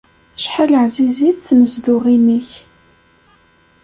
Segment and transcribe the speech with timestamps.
[0.37, 2.49] Acḥal ɛzizit tnezduɣin-ik!